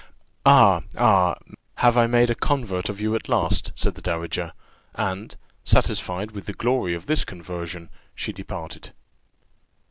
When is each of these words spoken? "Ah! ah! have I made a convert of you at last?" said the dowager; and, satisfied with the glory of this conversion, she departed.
"Ah! 0.47 0.81
ah! 0.97 1.35
have 1.75 1.95
I 1.95 2.07
made 2.07 2.31
a 2.31 2.33
convert 2.33 2.89
of 2.89 2.99
you 2.99 3.13
at 3.13 3.29
last?" 3.29 3.71
said 3.75 3.93
the 3.93 4.01
dowager; 4.01 4.51
and, 4.95 5.35
satisfied 5.63 6.31
with 6.31 6.47
the 6.47 6.53
glory 6.53 6.95
of 6.95 7.05
this 7.05 7.23
conversion, 7.23 7.87
she 8.15 8.33
departed. 8.33 8.93